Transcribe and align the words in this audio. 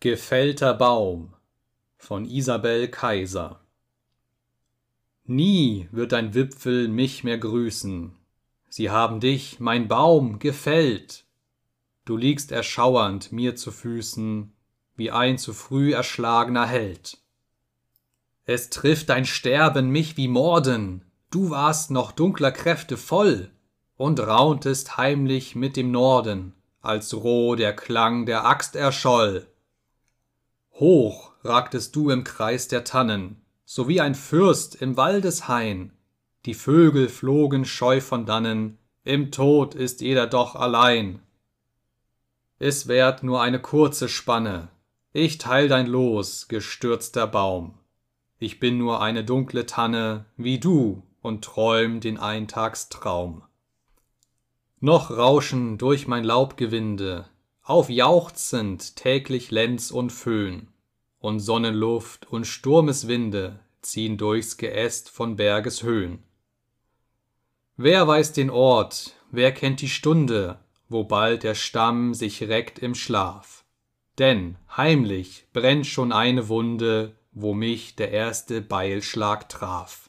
Gefällter 0.00 0.74
Baum 0.74 1.34
von 1.96 2.24
Isabel 2.24 2.86
Kaiser 2.86 3.58
Nie 5.24 5.88
wird 5.90 6.12
dein 6.12 6.34
Wipfel 6.34 6.86
mich 6.86 7.24
mehr 7.24 7.38
grüßen. 7.38 8.14
Sie 8.68 8.90
haben 8.90 9.18
dich, 9.18 9.58
mein 9.58 9.88
Baum, 9.88 10.38
gefällt. 10.38 11.24
Du 12.04 12.16
liegst 12.16 12.52
erschauernd 12.52 13.32
mir 13.32 13.56
zu 13.56 13.72
Füßen, 13.72 14.52
wie 14.94 15.10
ein 15.10 15.36
zu 15.36 15.52
früh 15.52 15.92
erschlagner 15.94 16.66
Held. 16.66 17.18
Es 18.44 18.70
trifft 18.70 19.08
dein 19.08 19.24
Sterben 19.24 19.90
mich 19.90 20.16
wie 20.16 20.28
Morden, 20.28 21.06
du 21.32 21.50
warst 21.50 21.90
noch 21.90 22.12
dunkler 22.12 22.52
Kräfte 22.52 22.96
voll 22.96 23.50
und 23.96 24.20
rauntest 24.20 24.96
heimlich 24.96 25.56
mit 25.56 25.76
dem 25.76 25.90
Norden, 25.90 26.54
als 26.82 27.12
roh 27.14 27.56
der 27.56 27.74
Klang 27.74 28.26
der 28.26 28.46
Axt 28.46 28.76
erscholl. 28.76 29.48
Hoch 30.80 31.32
ragtest 31.42 31.96
du 31.96 32.10
im 32.10 32.24
Kreis 32.24 32.68
der 32.68 32.84
Tannen, 32.84 33.42
so 33.64 33.88
wie 33.88 34.00
ein 34.00 34.14
Fürst 34.14 34.76
im 34.76 34.96
Waldeshain. 34.96 35.92
Die 36.46 36.54
Vögel 36.54 37.08
flogen 37.08 37.64
scheu 37.64 38.00
von 38.00 38.26
dannen, 38.26 38.78
im 39.04 39.30
Tod 39.32 39.74
ist 39.74 40.00
jeder 40.00 40.26
doch 40.26 40.54
allein. 40.54 41.20
Es 42.58 42.88
währt 42.88 43.22
nur 43.22 43.40
eine 43.40 43.60
kurze 43.60 44.08
Spanne, 44.08 44.68
ich 45.12 45.38
teil 45.38 45.68
dein 45.68 45.86
Los, 45.86 46.48
gestürzter 46.48 47.26
Baum. 47.26 47.74
Ich 48.38 48.60
bin 48.60 48.78
nur 48.78 49.00
eine 49.00 49.24
dunkle 49.24 49.66
Tanne, 49.66 50.26
wie 50.36 50.60
du, 50.60 51.02
und 51.22 51.44
träum 51.44 52.00
den 52.00 52.18
Eintagstraum. 52.18 53.42
Noch 54.80 55.10
rauschen 55.10 55.76
durch 55.76 56.06
mein 56.06 56.22
Laubgewinde, 56.22 57.28
aufjauchzend 57.68 58.96
täglich 58.96 59.50
Lenz 59.50 59.90
und 59.90 60.10
Föhn, 60.10 60.68
und 61.18 61.40
Sonnenluft 61.40 62.26
und 62.32 62.46
Sturmeswinde 62.46 63.60
ziehen 63.82 64.16
durchs 64.16 64.56
Geäst 64.56 65.10
von 65.10 65.36
Bergeshöhen. 65.36 66.22
Wer 67.76 68.08
weiß 68.08 68.32
den 68.32 68.48
Ort, 68.48 69.12
wer 69.30 69.52
kennt 69.52 69.82
die 69.82 69.90
Stunde, 69.90 70.58
wo 70.88 71.04
bald 71.04 71.42
der 71.42 71.54
Stamm 71.54 72.14
sich 72.14 72.42
reckt 72.44 72.78
im 72.78 72.94
Schlaf? 72.94 73.64
Denn 74.18 74.56
heimlich 74.74 75.44
brennt 75.52 75.86
schon 75.86 76.10
eine 76.10 76.48
Wunde, 76.48 77.16
wo 77.32 77.52
mich 77.52 77.96
der 77.96 78.10
erste 78.10 78.62
Beilschlag 78.62 79.48
traf. 79.50 80.07